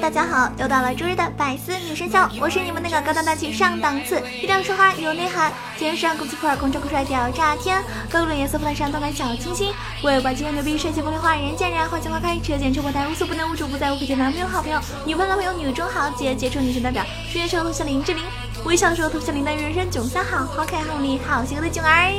[0.00, 18.22] 大家好，又到了周日的百思女神秀，我是你们那个高端大气上档次、低调奢华有内涵、天生酷气酷儿、空中酷帅屌炸天、高冷颜色不蓝上动感小清新、我有把今天牛逼帅气风流话人见人爱花见花开、车见车爆胎、无所不能无处不在、无可救男朋友好朋友、女朋友男朋友女中豪杰、杰出女神代表、事业成头像林志玲、
[18.64, 22.12] 微笑的时候头像林黛玉、人生囧三好、好可爱好美好邪恶的囧儿。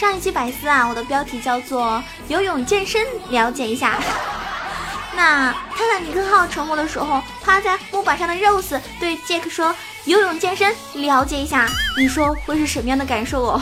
[0.00, 3.98] 上一期百思啊，我的标题叫做游泳健身，了解一下。
[5.14, 9.74] 那泰坦尼克号沉没的时候，趴在木板上的 Rose 对杰克说
[10.06, 13.60] ：“游泳健身，了解一下。”你说会是什么样的感受哦？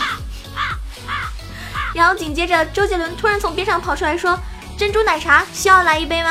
[1.92, 4.38] 然后紧接着，周杰伦突然从边上跑出来说
[4.78, 6.30] ：“珍珠奶茶需要来一杯吗？”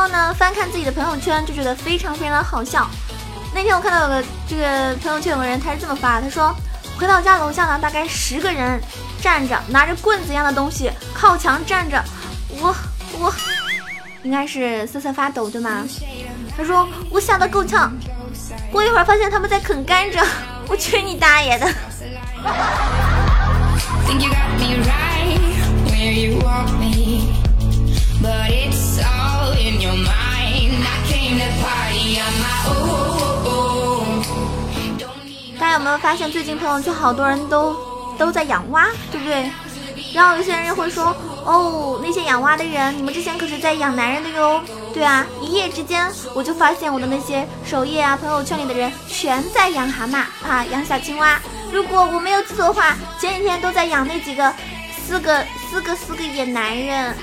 [0.00, 2.88] 有时候呢，翻看自己的朋友圈就觉得非常非常的好笑。
[3.54, 6.56] 那天我看到有个这个朋友圈有个人，他是这么发，他说
[6.98, 8.80] 回到家楼下呢，大概十个人
[9.20, 12.02] 站着，拿着棍子一样的东西靠墙站着，
[12.48, 12.74] 我
[13.18, 13.30] 我
[14.22, 15.86] 应该是瑟瑟发抖对吗？
[16.56, 17.92] 他说我吓得够呛，
[18.72, 20.24] 过一会儿发现他们在啃甘蔗，
[20.66, 21.68] 我去你大爷的！
[35.58, 37.76] 大家有没有发现，最近朋友圈好多人都
[38.18, 39.50] 都在养蛙，对不对？
[40.12, 41.14] 然后有些人会说，
[41.44, 44.60] 哦，那些养蛙的人，你们之前可是在养男人的哟。
[44.92, 51.40] 对啊，一夜之间我就发现我的那些首页啊、朋友圈里的人全在养蛤蟆啊、养小青蛙。
[51.70, 54.52] 如果我没有记错的话，前几天都在养那几个
[55.06, 57.14] 四个四个四个野男人。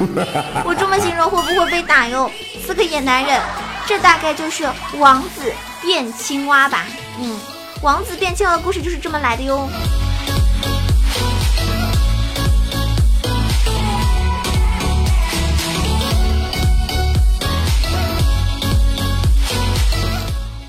[0.64, 2.30] 我这么形容会不会被打哟？
[2.66, 3.40] 四个野男人，
[3.86, 4.66] 这大概就是
[4.98, 5.52] 王子
[5.82, 6.86] 变青蛙吧？
[7.18, 7.38] 嗯，
[7.82, 9.68] 王子变青蛙的故事就是这么来的哟。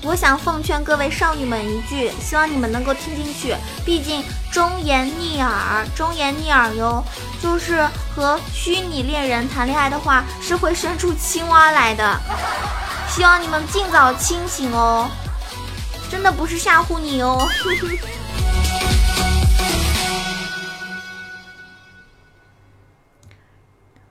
[0.04, 7.02] 我想奉劝各位少女们一句，希望你们能够听进去，毕竟忠言逆耳，忠言逆耳哟。
[7.42, 12.16] 就是和虚拟恋人谈恋爱的话，是会生出青蛙来的。
[13.08, 15.10] 希望你们尽早清醒哦，
[16.08, 17.46] 真的不是吓唬你哦。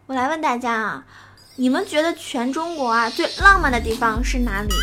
[0.06, 1.04] 我来问大家啊，
[1.56, 4.76] 你们觉得全中国啊最浪漫的地方是哪里？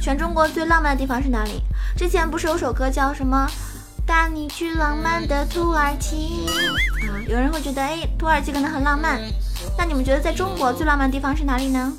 [0.00, 1.60] 全中国最浪漫的地方是哪里？
[1.96, 3.50] 之前不是有首歌叫什么
[4.06, 6.46] “带你去浪漫的土耳其”
[7.06, 7.22] 啊？
[7.28, 9.20] 有人会觉得，哎，土耳其可能很浪漫。
[9.78, 11.92] 那你们觉得在中国最浪漫的地方是哪里呢？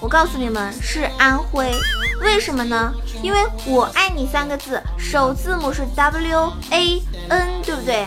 [0.00, 1.72] 我告诉你们，是安徽。
[2.20, 2.92] 为什么呢？
[3.22, 8.06] 因为我爱你三个字首字母是 W A N，对不对？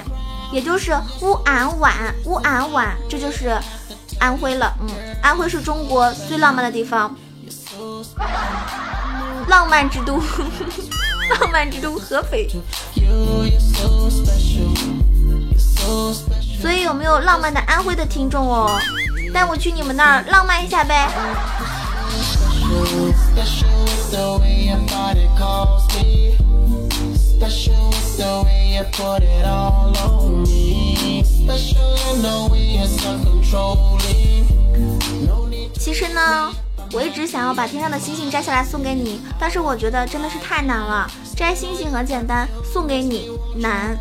[0.51, 3.57] 也就是乌安晚，乌安晚，这就是。
[4.17, 4.87] 安徽了，嗯，
[5.21, 7.13] 安徽是中国最浪漫的地方，
[9.47, 10.17] 浪漫之都，
[11.39, 12.47] 浪漫之都合肥。
[16.61, 18.79] 所以有没有浪漫的安徽的听众哦？
[19.33, 21.09] 带我去你们那儿浪漫一下呗。
[35.77, 36.51] 其实呢，
[36.95, 41.05] 我一直想要把天上的星星摘下来送给你，但是我觉得真的是太难了。
[41.35, 43.97] 摘星星很简单，送给你难。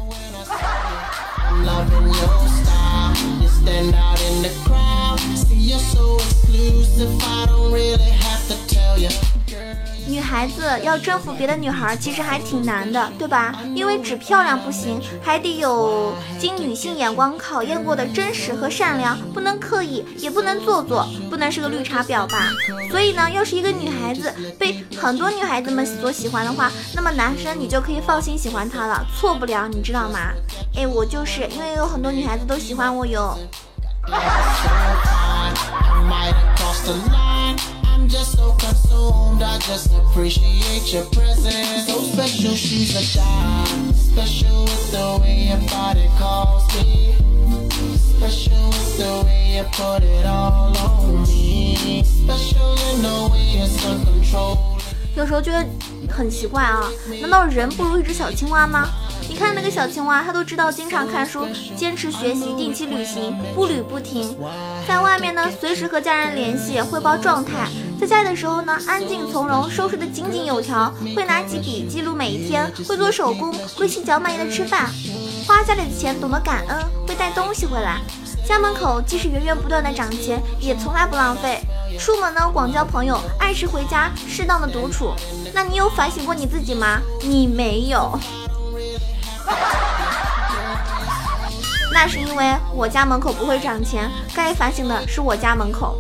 [10.07, 13.55] 女孩子要征服别的女孩，其实还挺难的，对吧？
[13.75, 22.51] 因为只漂亮不行，还得有经女性眼光考验过的真实和善良，不能刻意，也不能做作，不能是个绿茶婊吧？
[22.91, 30.19] 所以呢，要是一个女孩子被很多女孩子们所喜欢的话，那么男生你就可以放心喜欢她了，错不了，你知道吗？
[30.77, 33.39] 哎，我就是因为有很多女孩子都喜欢我哟。
[55.17, 55.65] 有时候觉得
[56.11, 58.89] 很奇怪啊，难道人不如一只小青蛙吗？
[59.35, 61.45] 你看那个小青蛙，它都知道经常看书，
[61.77, 64.33] 坚持学习，定期旅行，步履不停。
[64.87, 67.67] 在外面呢，随时和家人联系，汇报状态；
[68.01, 74.89] 在家的时候呢，安静从容，收拾得井井有条，会拿起笔记录每一天，会做手工，会细嚼慢咽的吃饭，
[75.49, 76.79] 花家里的钱懂得感恩，
[77.09, 78.01] 会带东西回来。
[78.47, 81.59] 家门口即使源源不断的涨钱，也从来不浪费。
[81.99, 85.13] 出门呢，广交朋友，按时回家，适当的独处。
[85.53, 87.01] 那你有反省过你自己吗？
[87.21, 88.17] 你没有。
[91.93, 95.97] 那是因为我家门口不会涨钱，该反省的是我家门口。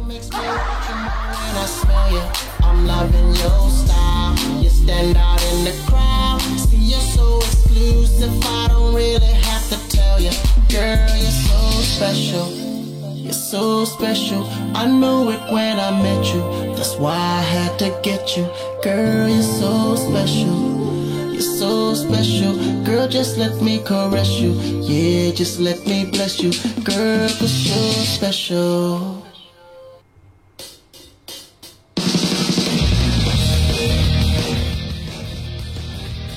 [21.64, 22.73] so special.
[23.08, 26.50] Just let me caress you yeah just let me bless you
[26.82, 29.22] girl cause you're special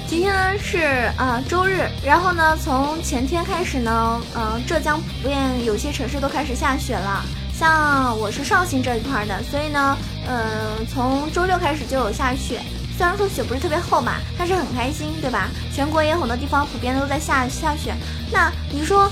[0.07, 0.79] 今天呢是
[1.17, 7.23] 啊周日然后呢从前天开始呢呃浙江普遍有些城市都开始下雪了
[7.53, 9.97] 像我是绍兴这一块的所以呢
[10.27, 12.59] 呃从周六开始就有下雪
[12.97, 15.49] 虽然说雪不是特别厚嘛，但是很开心，对吧？
[15.71, 17.93] 全国也有很多地方普遍都在下下雪。
[18.31, 19.07] 那你说，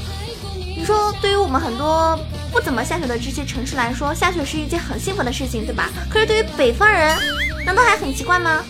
[0.75, 2.17] 你说对于我们很多
[2.51, 5.89] 不怎么下雪的这些城市来说，下雪是一件很幸福的事情，对吧？
[6.09, 7.15] 可是对于北方人，
[7.63, 8.63] 难道还很奇怪吗？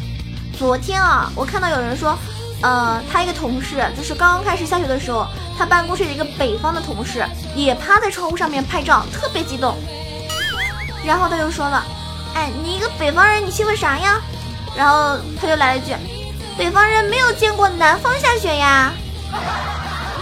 [0.59, 2.17] 昨天啊，我看到有人说，
[2.61, 5.25] 呃，他一个同事就是刚刚开始下雪的时候，
[5.57, 7.25] 他办公室的一个北方的同事
[7.55, 9.77] 也趴在窗户上面拍照，特别激动。
[11.05, 11.85] 然后他就说了，
[12.33, 14.19] 哎，你一个北方人，你兴奋啥呀？
[14.75, 15.95] 然后他就来了一句
[16.57, 18.93] ：“北方人没有见过南方下雪呀。”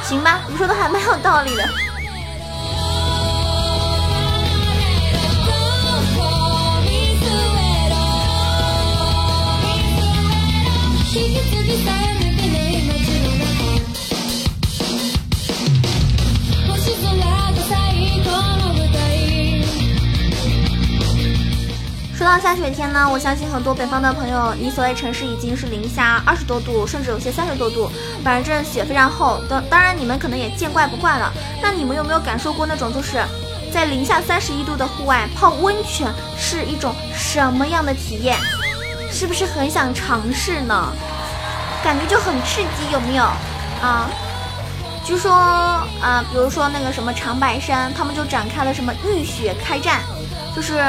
[0.04, 1.68] 行吧，你说的还蛮有道理的。
[22.24, 27.92] 说到下雪天呢，我相信很多北方的朋友，你所在城市已经是零下二十多度，甚至有些三十多度，
[28.24, 29.44] 反正雪非常厚。
[29.50, 31.30] 当当然，你们可能也见怪不怪了。
[31.62, 33.22] 那你们有没有感受过那种就是
[33.74, 38.38] 在零下三十一度的户外泡温泉是一种什么样的体验？
[39.12, 40.94] 是不是很想尝试呢？
[41.84, 43.24] 感觉就很刺激，有没有？
[43.82, 44.10] 啊，
[45.04, 50.00] 据说啊，比如说那个什么长白山，他们就展开了什么浴雪开战，
[50.56, 50.82] 就是。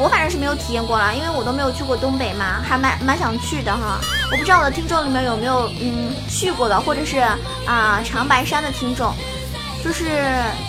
[0.00, 3.98] 我反正是没有体验过啦，因为我都没有去过东北嘛，还蛮蛮想去的哈。
[4.30, 7.18] 我不知道我的听众里面有没有嗯去过的，或者是
[7.66, 9.12] 啊长白山的听众，
[9.82, 10.04] 就是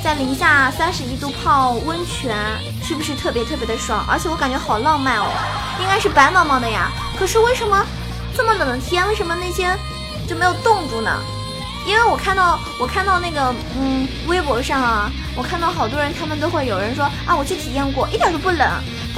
[0.04, 2.36] 在零下三十一度泡温泉，
[2.82, 4.04] 是不是特别特别的爽？
[4.10, 5.28] 而且我感觉好浪漫哦，
[5.80, 6.90] 应该是白茫茫的呀。
[7.18, 7.86] 可是为什么
[8.36, 9.78] 这么冷的天，为什么那些
[10.28, 11.12] 就没有冻住呢？
[11.86, 18.68] 因为我看到我看到那个嗯微博上啊，我看到好多人他们都会有人说啊我去体验过，一点都不冷。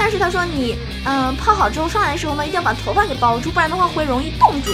[0.04, 4.72] 但是他说你，嗯，泡好之后上来的时候呢，一定要把头发给包住，不然的话会容易冻住。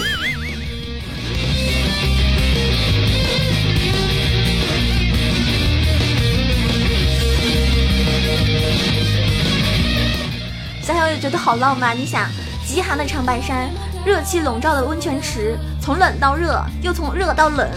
[10.81, 11.95] 想想就觉得好浪漫。
[11.95, 12.27] 你想，
[12.65, 13.69] 极寒的长白山，
[14.03, 17.69] 热气笼罩的温泉池，从冷到热，又从热到冷，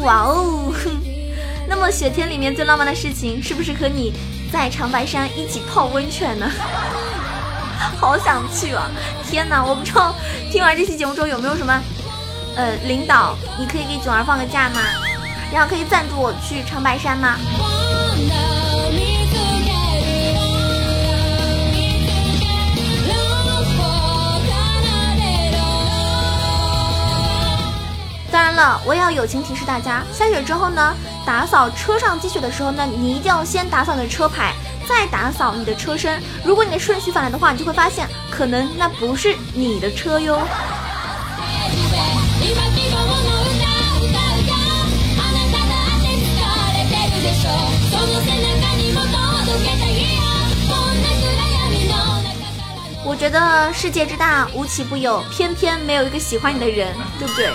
[0.00, 0.72] 哇哦！
[1.68, 4.14] 那么雪天里面最浪漫的事情，是不是和你？
[4.52, 6.50] 在长白山一起泡温泉呢，
[7.98, 8.90] 好想去啊！
[9.28, 10.14] 天哪，我不知道
[10.50, 11.80] 听完这期节目之后有没有什么，
[12.56, 14.80] 呃，领导，你可以给囧儿放个假吗？
[15.52, 17.36] 然后可以赞助我去长白山吗？
[29.10, 30.94] 友情提示大家，下雪之后呢？
[31.26, 34.54] 打扫车上积雪的时候呢，你一定要先打扫你的车牌，
[34.88, 36.22] 再打扫你的车身。
[36.44, 40.40] 如果你的顺序反了的话，你就会发现，可能那不是你的车哟。
[53.04, 57.50] 我觉得世界之大，无奇不有，偏偏没有一个喜欢你的人，对不对？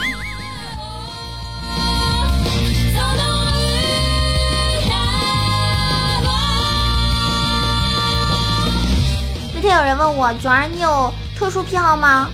[9.83, 12.29] 有人问我，九儿，你有特殊癖好吗？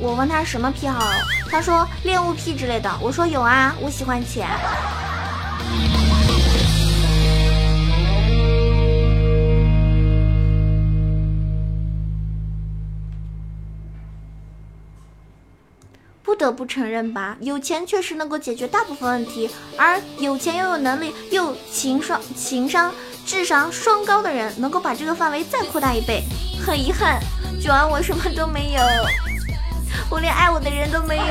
[0.00, 1.00] 我问他什么癖好，
[1.48, 2.90] 他说恋物癖之类的。
[3.00, 4.48] 我说有啊，我喜欢钱。
[16.42, 22.92] 得不承认吧，有钱确实能够解决大部分问题，而有钱又有能力又情商、情商、
[23.24, 26.24] 智商双高的人，能够把这个范围再扩大一倍。
[26.66, 27.20] 很遗憾，
[27.62, 28.80] 九儿我什么都没有，
[30.10, 31.22] 我连爱我的人都没有。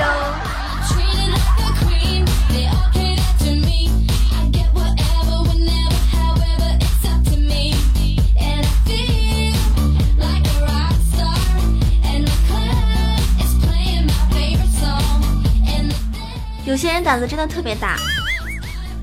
[16.72, 17.98] 有些人胆子真的特别大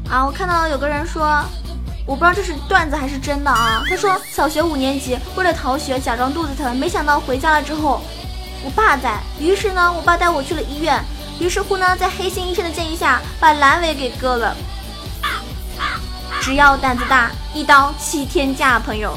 [0.08, 0.24] 啊！
[0.24, 1.44] 我看到有个人说，
[2.06, 3.84] 我不知道这是段子还是真的啊。
[3.86, 8.00] 他说小学五年级为了逃学假装肚子疼，没想到回家了之后，
[8.64, 9.18] 我爸在。
[9.38, 10.98] 于是呢，我爸带我去了医院。
[11.38, 14.56] 于是乎呢，在黑心医生的建议下，把阑尾给割了。
[16.40, 19.12] 只要胆子大，一刀七天假，朋友。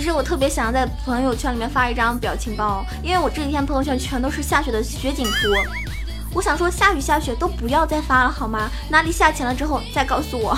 [0.00, 5.48] 其实我特别想要在朋友圈里面发一张表情包，因为我这几天朋友圈全都是下雪的雪景图。
[6.32, 8.70] 我想说，下雨下雪都不要再发了好吗？
[8.88, 10.56] 哪里下钱了之后再告诉我。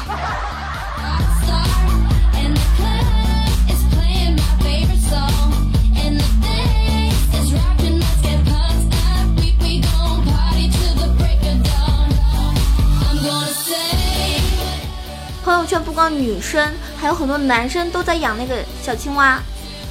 [16.08, 19.40] 女生，还有很多男生都在养那个小青蛙。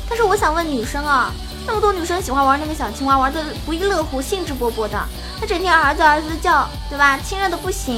[0.08, 1.32] 但是我想问女生啊，
[1.66, 5.00] 那么多女生喜欢玩那个小青蛙，玩的不亦乐乎，兴致勃勃的，
[5.40, 7.18] 她整天儿子儿子的叫，对吧？
[7.24, 7.98] 亲热的不行。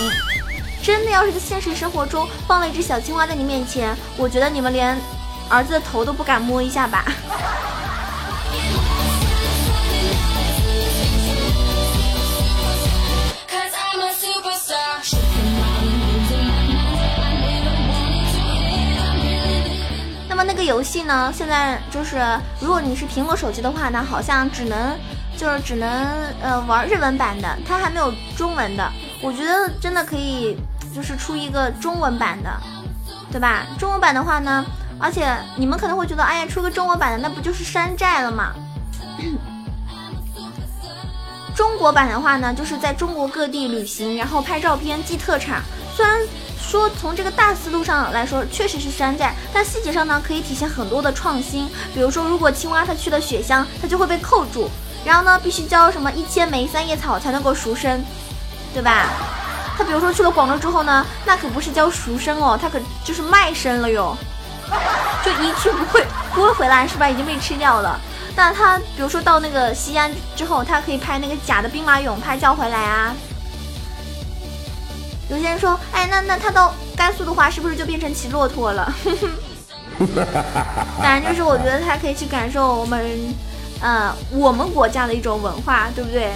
[0.82, 4.98] 真的要是在现实生活中放了一只小青蛙在你面前，我觉得你们连
[5.50, 7.06] 儿子的头都不敢摸一下吧。
[20.64, 21.30] 个游戏呢？
[21.36, 22.18] 现在就是，
[22.62, 24.98] 如果你是苹果手机的话呢，好像只能
[25.38, 25.90] 就是只能
[26.42, 28.90] 呃玩日文版的，它还没有中文的。
[29.22, 30.58] 我觉得真的可以，
[30.96, 32.50] 就是出一个中文版的，
[33.30, 33.68] 对吧？
[33.78, 34.66] 中文版的话呢，
[34.98, 38.54] 而且你们可能会觉得，哎呀，出个中文版的，那不就是山寨了吗？
[41.54, 45.62] 中国版的话呢，就是在中国各地旅行，然后拍照片寄特产，
[45.94, 46.18] 虽然。
[46.68, 51.70] 说从这个大思路上来说，确实是山寨，但细节上呢，可以体现很多的创新。
[51.94, 54.70] 比如说，如果青蛙它去了雪乡，它就会被扣住，
[55.06, 58.04] 然后呢，必须交什么一千枚三叶草才能够赎身，
[58.74, 59.10] 对吧？
[59.78, 64.18] 它比如说去了广州之后呢，那可不是交赎身哦，它可就是卖身了哟，
[65.24, 67.10] 就一去不会不会回来，是吧？
[67.10, 68.00] 已经被吃掉了。
[68.36, 73.14] 那它比如说到那个西安之后，它可以拍那个假的兵马俑，拍叫回来啊。
[75.30, 78.94] 有些人说，哎，那那他到甘肃的话，是不是就变成骑骆驼了？
[81.00, 83.34] 反正，就是我觉得他可以去感受我们，
[83.80, 86.32] 呃，我们国家的一种文化，对不对？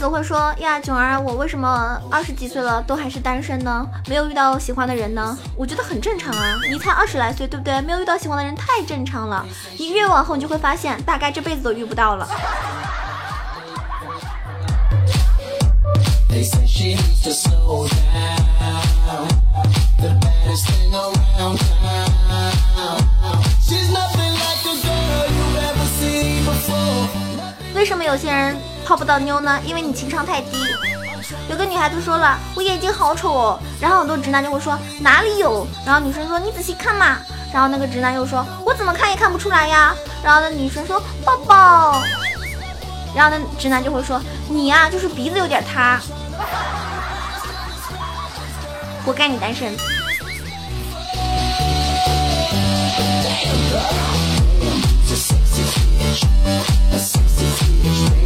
[0.00, 3.86] 总会说呀，囧儿，我为什么二十几岁了都还是单身呢？
[4.08, 5.36] 没有遇到喜欢的人呢？
[5.54, 7.82] 我觉得很正常啊，你才二十来岁，对不对？
[7.82, 9.44] 没有遇到喜欢的人太正常了。
[9.76, 12.26] 你越往后，你就会发现，大概这辈子都遇不到了。
[27.74, 28.56] 为什么有些人？
[28.90, 29.60] 泡不到妞呢？
[29.64, 30.64] 因为你情商太低。
[31.48, 33.60] 有个女孩子说了，我眼睛好丑哦。
[33.80, 35.64] 然后很多直男就会说哪里有？
[35.86, 37.18] 然后女生说你仔细看嘛。
[37.52, 39.94] 然后那个直男又说我怎么看也看不出来呀。
[40.24, 42.02] 然后那女生说抱抱。
[43.14, 46.00] 然后那直男就会说你呀、就是鼻子有点塌。
[49.06, 49.72] 活该你单身。
[57.82, 58.19] Yeah.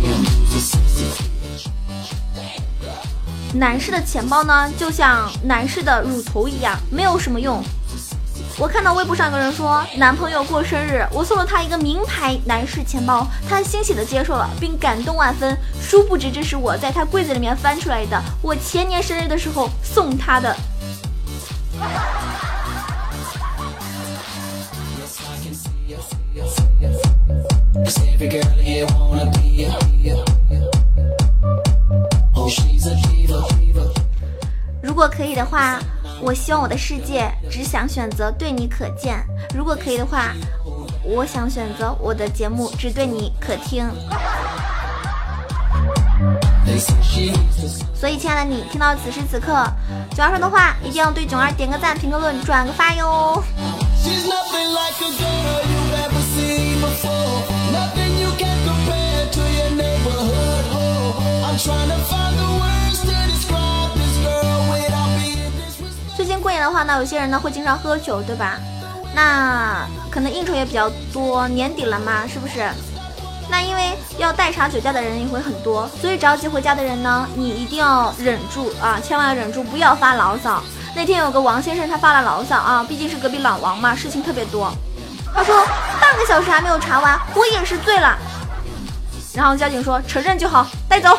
[3.54, 7.62] 男士的钱包呢，就像男士的乳头一样，没有什么用。
[8.58, 15.56] 我看到微博上有个人说，男朋友过生日，我送了他一个名牌男士钱包，他欣喜的接受了，并感动万分。
[15.80, 20.56] 殊不知这是我在他柜子里面翻出来的，我前年生日的时候送他的。
[34.82, 35.80] 如果可以的话。
[36.20, 39.22] 我希望我的世界只想选择对你可见。
[39.54, 40.32] 如果可以的话，
[41.02, 43.84] 我想选择我的节目只对你可听。
[47.94, 49.52] 所以，亲爱的你，听到此时此刻
[50.14, 53.42] 囧儿说的话，一定要对囧儿点个赞、评个论、转个发哟。
[66.64, 68.58] 的话呢，有些人呢会经常喝酒，对吧？
[69.14, 72.68] 那可能应酬也比较多，年底了嘛，是不是？
[73.50, 80.62] 那因为要代查酒驾的人也会很多，所以着急回家的人呢，你一定要忍住啊，千万要忍住，不要发牢骚。
[80.96, 84.72] 那天有个王先生，他发了牢骚啊，毕竟是隔壁老王嘛，事情特别多。
[85.34, 85.66] 他说
[86.00, 88.16] 半个小时还没有查完，我也是醉了。
[89.34, 91.18] 然后交警说承认就好，带走。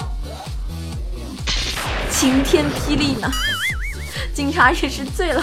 [2.09, 3.29] 晴天霹雳呢。
[4.35, 5.41] 警察也是醉了。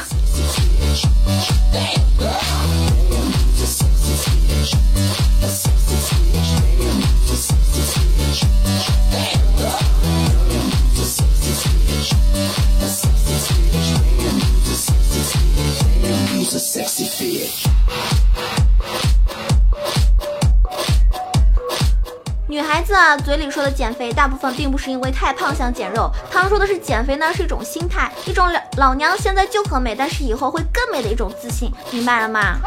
[23.25, 26.11] 嘴里说的减肥，大部分并不是因为太胖想减肉。
[26.31, 32.59] 他们说的是减肥呢，是一种心态，一种老老娘现在就很美，但是以后会更美的一种自信，明白了吗？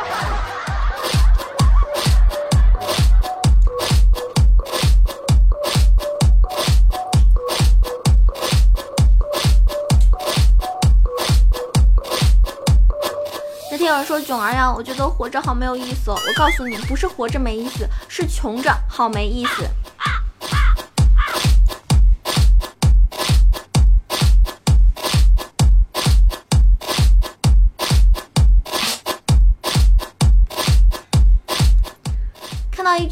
[13.72, 16.18] 那天有人说囧儿呀，我觉得活着好没有意思哦。
[16.28, 19.64] 我告诉你，不是活着没意思，是穷着好没意思。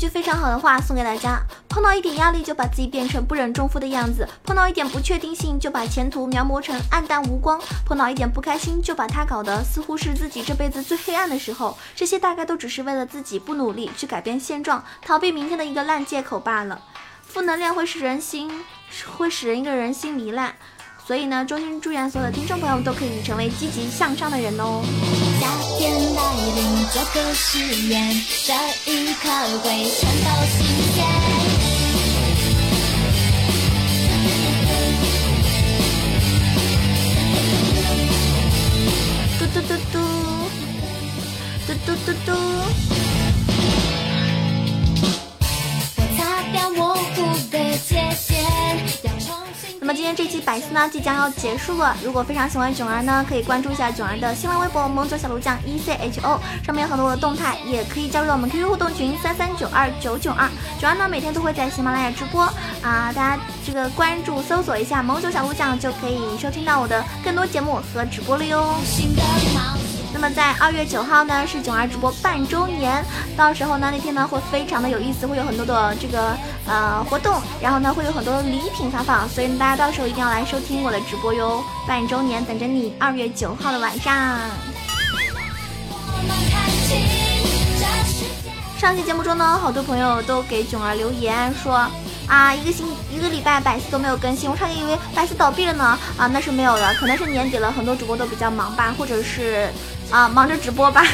[0.03, 11.77] 句非常好的话送给大家：碰到一点压力就把自己变成不忍重负的样子；碰到一点不确定性就把前途描摹成暗淡无光；碰到一点不开心就把它搞得似乎是自己这辈子最黑暗的时候。
[11.95, 16.81] 这些大概都只是为了自己不努力去改变现状，逃避明天的一个烂借口罢了。
[17.21, 18.51] 负能量会使人心，
[19.15, 20.53] 会使人一个人心糜烂。
[21.07, 24.83] 所以呢，衷心祝愿所有的听众朋友都可以成为积极向上的人哦。
[25.43, 28.53] 夏天来临，做个实验，这
[28.89, 29.29] 一刻
[29.61, 31.22] 会全都新鲜。
[50.73, 51.95] 那即将要结束了。
[52.03, 60.49] 如果非常喜欢囧儿呢，可以关注一下囧儿的新浪微博“萌九小鹿酱 E C H O”，上面有很多的动态，也可以加入到我们 QQ 互动群三三九二九九二。
[60.79, 62.41] 囧儿呢每天都会在喜马拉雅直播
[62.81, 68.73] 啊，大家这个关注搜索一下“萌九小鹿酱”就可以收听到我的更多节目和直播了哟。
[70.13, 73.03] 那么在二月九号呢是囧儿直播半周年，
[73.35, 84.39] 到时候呢那天呢会非常的有意思，会有很多的这个呃活动，然后呢会有很多礼品发放，所以大家到时候一定要来收听我的直播哟，半周年等着你，二月九号的晚上。
[88.77, 91.85] 上期节目中呢，好多朋友都给囧儿留言说。
[92.25, 95.83] 啊，一个星一个礼拜百思都没有更新，我差点以为百思倒闭了呢。
[96.17, 99.69] 啊，那是没有的，可能是年底了，很多主播都比较忙吧，或者是
[100.13, 101.03] 啊忙着直播吧。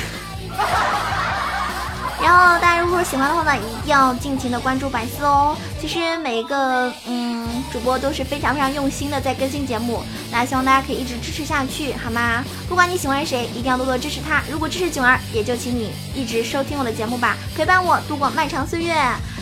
[2.21, 5.55] 然后大家如果喜欢的话呢，一定要尽情的关注百思哦。
[5.79, 12.43] 其实每一个嗯主播都是非常非常用心的在更新节目，那希望大家可以一直支持下去，好吗？
[12.67, 14.41] 不管你喜欢谁，一定要多多支持他。
[14.51, 18.93] 如果支持囧儿，也就请你一直收听我的节目吧，陪伴我度过漫长岁月。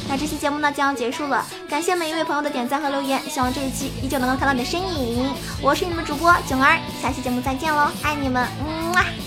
[0.07, 5.33] 那这期节目呢将要结束了，感谢每一位朋友的点赞和留言，希望这一期依旧能够看到你的身影。
[5.63, 9.26] 我是你们主播囧儿，下期节目再见喽，爱你们，么么。